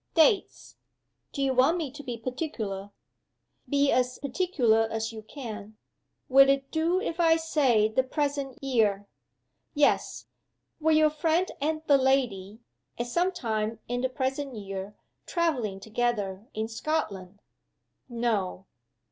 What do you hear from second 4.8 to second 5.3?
as you